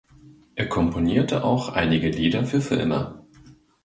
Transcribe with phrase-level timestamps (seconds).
[0.55, 3.23] Er komponierte auch einige Lieder für Filme.